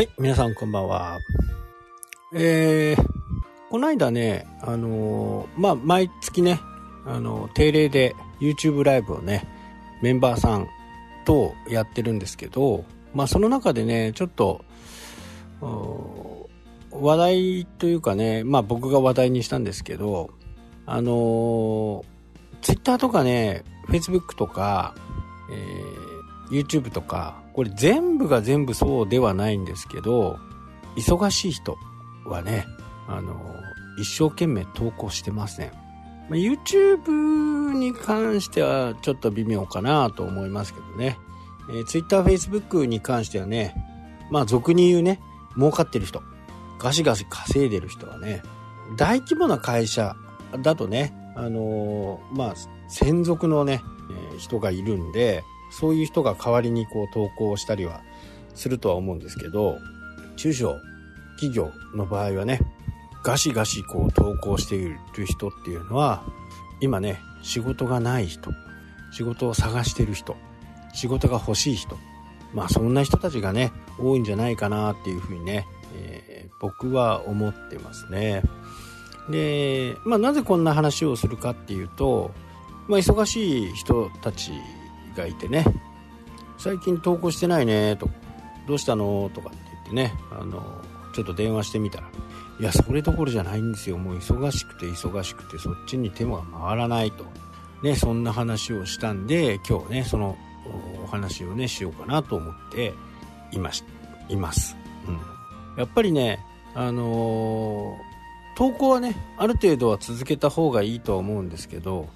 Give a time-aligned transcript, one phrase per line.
[0.00, 1.18] はい、皆さんこんばんは。
[2.32, 3.04] えー、
[3.68, 6.58] この間ね、あのーまあ、毎月ね、
[7.04, 9.46] あのー定例で YouTube ライブをね、
[10.00, 10.68] メンバーさん
[11.26, 14.64] とやってるんですけど、まあ、その中でね、ちょっと、
[16.90, 20.30] 話題というかね、まあ、僕が話題にしたんですけど、
[20.86, 22.04] あのー、
[22.62, 24.94] Twitter とかね、Facebook とか、
[25.52, 26.10] えー
[26.50, 30.38] YouTube とか、これ全部が全部そうではないんですけど、
[30.96, 31.76] 忙しい人
[32.24, 32.66] はね、
[33.08, 33.38] あの、
[33.98, 35.72] 一生懸命投稿してません。
[36.28, 41.18] ま YouTube に関してはちょっと微妙かなと思いますけどね。
[41.68, 43.74] えー Twitter、Facebook に関してはね、
[44.30, 45.20] まあ俗に言うね、
[45.56, 46.22] 儲かってる人、
[46.78, 48.42] ガシガシ稼いでる人はね、
[48.96, 50.16] 大規模な会社
[50.62, 52.54] だとね、あのーまあ、
[52.88, 53.82] 専属のね、
[54.32, 58.02] えー人がいるんで、そういう人が代わりにこう投稿したりは
[58.54, 59.78] するとは思うんですけど、
[60.36, 60.76] 中小
[61.36, 62.60] 企業の場合はね、
[63.22, 66.22] ガシガシこう投稿している人っていうのは、
[66.80, 68.50] 今ね、仕事がない人、
[69.12, 70.36] 仕事を探してる人、
[70.94, 71.96] 仕事が欲しい人、
[72.54, 78.42] まあそんな人たちがね、多いんじゃないかなっていうふうにね、えー僕は思ってますね。
[79.30, 82.32] で、まあなぜこんな話をするかっていうと、
[82.86, 84.52] まあ忙しい人たち
[85.16, 85.64] がいてね、
[86.58, 88.08] 最近投稿してないねと、
[88.66, 89.30] どうしたの？
[89.34, 90.62] とかって言ってね、あの、
[91.14, 92.08] ちょっと電話してみたら、
[92.60, 93.98] いや、それどころじゃないんですよ。
[93.98, 97.24] もう忙しくて忙しくて、そっちに手も回らないと。
[97.82, 100.36] ね、そんな話をしたんで、今日ね、その
[101.04, 102.92] お話をね、しようかなと思って
[103.52, 103.82] いまし、
[104.28, 104.76] います。
[105.08, 105.18] うん。
[105.78, 106.38] やっぱりね、
[106.74, 108.10] あのー
[108.56, 112.10] 投稿はね、ある程度は続けた方がいいとは思うんですけど、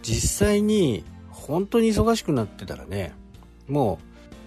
[0.00, 3.12] 実際に本当に忙しくなってたらね、
[3.68, 3.98] も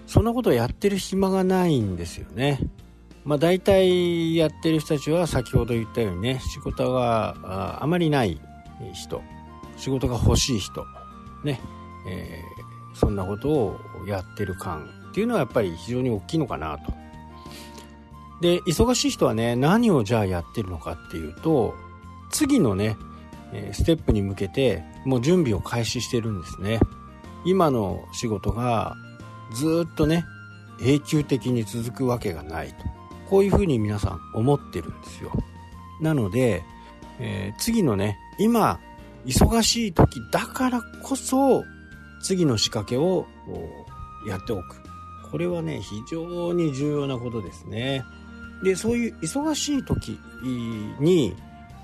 [0.07, 2.59] う、そんなことやってる暇がないんですよね。
[3.25, 8.39] まあ大体やってる人たちは先ほど言ったようにね、仕事があまりない
[8.93, 9.21] 人、
[9.77, 10.85] 仕事が欲しい人、
[11.43, 11.61] ね、
[12.07, 16.93] えーそんなことをやってる感っていうのはやっぱり非常に大きいのかなと。
[18.41, 21.73] で、忙しい人はね、何をじゃあやってるのかっていうと、
[22.29, 22.97] 次のね、
[23.71, 26.79] ステップに向けてもう準備を開始してるんですね。
[27.45, 28.95] 今の仕事が
[29.53, 30.25] ずっとね、
[30.81, 32.75] 永久的に続くわけがないと。
[33.29, 35.31] こういうふうに皆さん思ってるんですよ。
[36.01, 36.63] なので、
[37.19, 38.79] えー次のね、今、
[39.25, 41.63] 忙しい時だからこそ、
[42.21, 43.27] 次の仕掛けを
[44.27, 44.81] やっておく。
[45.31, 48.03] これはね、非常に重要なことですね。
[48.63, 50.19] で、そういう忙しい時
[50.99, 51.35] に、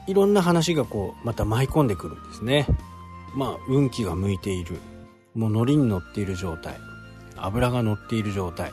[0.08, 2.68] いろんな話がこう、また舞い込んでくるんですね。
[3.36, 4.80] まあ、運気が向いている。
[5.36, 6.78] もうノリに乗っている状態。
[7.38, 8.72] 油が乗っている状態。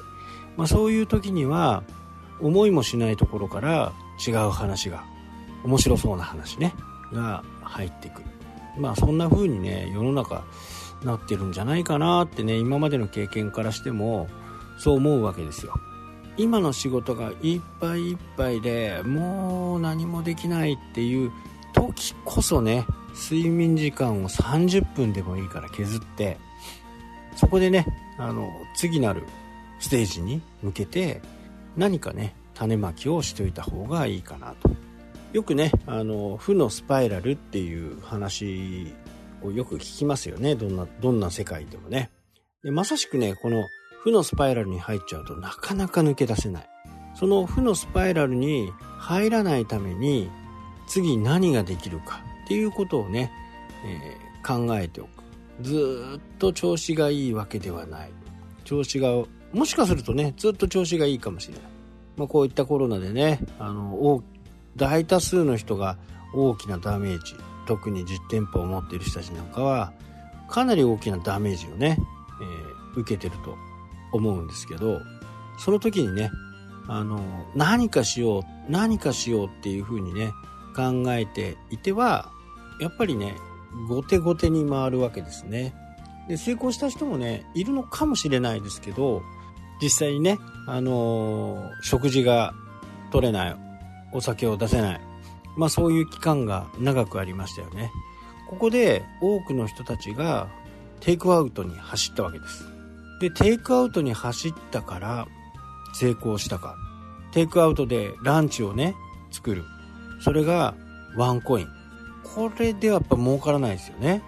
[0.57, 1.83] まあ、そういう時には、
[2.41, 3.93] 思いもしないところから
[4.27, 5.05] 違う話が、
[5.65, 6.75] 面白そうな話ね、
[7.13, 8.27] が入ってくる。
[8.79, 10.45] まあ、そんな風にね、世の中
[11.03, 14.29] なってるんじゃないかなってね、今までの経験からしても、
[14.79, 15.75] そう思うわけですよ。
[16.39, 21.33] 今の仕事がいっぱいいっぱいでもう何もできないっていう
[21.73, 22.85] 時こそね
[23.17, 26.37] 睡眠時間を30分でもいいから削って
[27.37, 27.87] そこでね
[28.19, 29.25] あの次なる
[29.81, 31.21] ステージに向けて
[31.77, 34.71] 何かね種まきをしておいた方がいいかなと。
[35.33, 38.95] よくねあの負のスパイラルっていう話
[39.43, 40.55] をよく聞きますよね。
[40.55, 42.11] どんなどんな世界でもね。
[42.63, 43.65] でまさしくねこの
[44.03, 46.69] 負のスパイラルに入っちゃうとなかなか抜け出せない。
[47.15, 50.31] その負のスパイラルに入らないために
[50.87, 52.23] 次何ができるか。
[52.47, 53.31] っていうことをね、
[53.85, 55.09] えー考えておく。
[55.61, 58.13] ずっと調子がいいわけではない。
[58.63, 59.09] 調子が、
[59.53, 61.63] もしかするとね、ずっと調子がいいかもしれない。
[62.17, 64.23] まあこういったコロナでね、あの、
[64.77, 65.99] 大多数の人が
[66.33, 67.35] 大きなダメージ、
[67.67, 69.93] 特に実店舗を持っている人たちなんかは、
[70.49, 71.99] かなり大きなダメージをね、
[72.41, 73.57] えー受けてると
[74.13, 75.01] 思うんですけど、
[75.59, 76.31] その時にね、
[76.89, 77.21] あの、
[77.55, 80.33] 何かしよう、何かしようっていう風にね、
[80.75, 82.31] 考えていては、
[82.81, 83.37] やっぱりね、
[83.89, 85.75] 後手後手に回るわけですね。
[86.29, 89.23] で、成功した人もね、いるのかもしれないですけど、
[89.81, 92.55] 実際にね、あのー食事が
[93.13, 93.57] 取れない、
[94.13, 95.01] お酒を出せない、
[95.57, 97.91] まあそういう期間が長くありましたよね。
[98.49, 100.49] ここで多くの人たちが
[101.01, 102.65] テイクアウトに走ったわけです。
[103.21, 105.27] で、テイクアウトに走ったから
[105.95, 106.77] 成功したか。
[107.33, 108.95] テイクアウトでランチをね、
[109.31, 109.65] 作る。
[110.21, 110.75] それが
[111.17, 111.69] ワンコイン。
[112.35, 114.23] これではやっぱ儲からないですよね。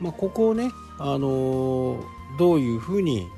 [0.00, 3.28] まあ、ここをね、あのーどういうふうに、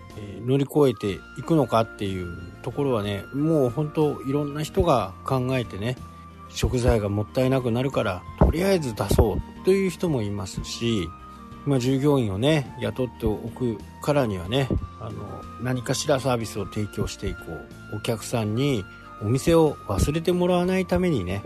[0.44, 5.96] 乗り越えていくのかっていうところはねもう本当いろんな人が考えてね
[6.50, 11.08] 食材がもったいなくなるからとりあえず出そうという人もいますし、
[11.64, 14.68] まあ、従業員をね雇っておくからにはね
[15.00, 17.40] あの何かしらサービスを提供していこ
[17.92, 18.84] うお客さんに
[19.22, 21.40] お店を忘れてもらわないためにね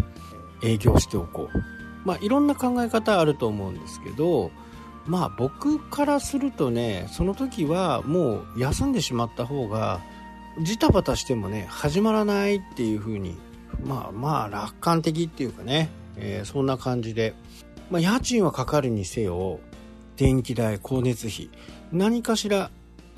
[0.63, 1.74] 営業しておこう
[2.05, 4.51] まあいろんな考え方あると思うんですけど
[5.06, 10.01] まあ僕からするとねその時はもう休んでしまった方が
[10.62, 13.37] ジタバタしてもね始まらないっていう風に
[13.85, 17.35] まあまあ楽観的っていうかね、えー、そんな感じで、
[17.91, 19.61] まあ、家賃はかかるにせよ
[20.17, 21.51] 電気代光熱費
[21.93, 22.71] 何かしら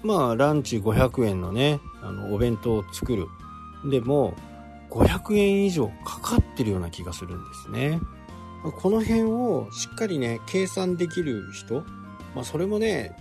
[0.02, 3.26] まあランチ500円のねあのお弁当を作る
[3.90, 4.34] でも
[4.90, 8.00] 500円以上かかってるような気がするんですね。
[8.62, 11.84] この辺をしっかりね計算できる人、
[12.34, 13.16] まあ、それもね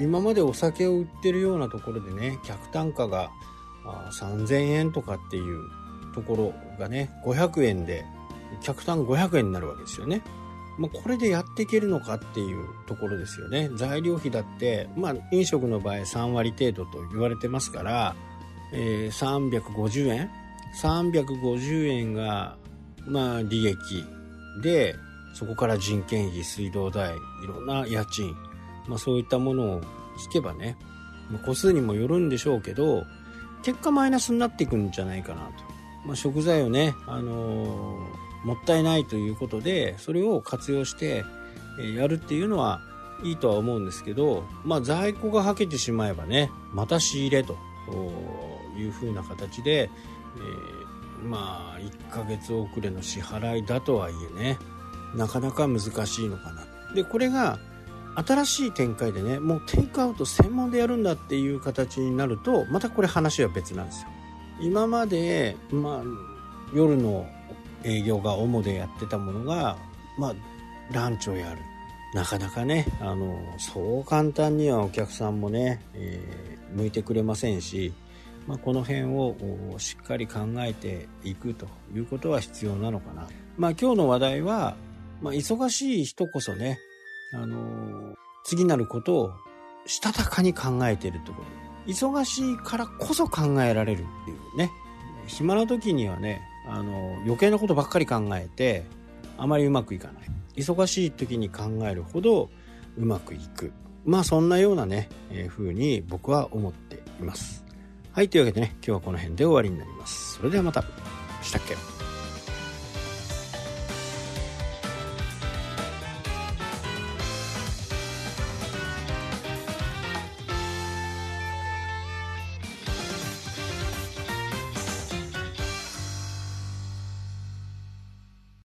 [0.00, 3.30] 今までお酒を売ってるようなところでね客単価が
[4.12, 5.62] 3000円とかっていう
[6.14, 8.04] ところがね500円で
[8.60, 10.22] 客単500円になるわけですよね。
[10.78, 13.68] まあ、これでやっていけるのかっていうところですよね。
[13.74, 18.14] 材料費だって、まあ、飲食の場合3割程度と言われてますから、
[18.72, 20.30] えー、350円
[20.80, 22.56] ？350円が、
[23.06, 23.76] まあ、利益
[24.62, 24.96] で、
[25.34, 28.34] そこから人件費、水道代、いろんな家賃、
[28.88, 29.80] まあそういったものを
[30.24, 30.76] 引けばね、
[31.30, 33.04] ま、個数にもよるんでしょうけど、
[33.62, 35.52] 結果マイナスになっていくんじゃないかなと。
[36.06, 41.24] まあ、食材をね、あのー、もったいないということで、それを活用して、
[41.94, 42.80] やるっていうのは
[43.22, 47.56] いいとは思うんですけど、まあ在庫がはけてしまえばね、また仕入れと
[48.76, 50.77] いう風な形で、えー、
[51.22, 54.58] まあ1ヶ月遅れの支払いだとはいえね
[55.14, 56.66] なかなか難しいのかな。
[56.94, 57.58] でこれが
[58.14, 64.08] 新しい展開でねもうテイクアウト専門でやるんだっていう形になるとまたこれ話は別なんですよ。
[64.60, 66.02] 今まで、まあ、
[66.74, 67.26] 夜の
[67.84, 69.76] 営業が主でやってたものが、
[70.18, 70.34] まあ、
[70.92, 71.58] ランチをやる。
[72.14, 77.92] なかなかねあのそう簡単にはお客さんもね、えー、向いてくれませんし
[78.48, 79.36] まあ、この辺を
[79.76, 83.28] しっかり考えていくということは必要なのかな。
[83.58, 84.74] まあ、今日の話題は、
[85.20, 86.78] まあ、忙しい人こそね、
[87.34, 88.14] あのー、
[88.44, 89.32] 次なることを
[89.84, 91.92] したたかに考えているところ。
[91.92, 94.70] 忙しいからこそ考えられるっていうね。
[95.26, 98.86] 暇な時にはね、あのー、余計なことばっかり考えて、
[99.36, 100.22] あまりうまくいかない。
[100.56, 102.48] 忙しい時に考えるほど
[102.96, 103.72] うまくいく。
[104.06, 107.67] まあそんなようなね、えー、風に僕は思っています。
[108.18, 110.38] はい、というわけでね、今日はこの辺で終わりになります。
[110.38, 110.82] それではまた。
[111.40, 111.76] したっけ？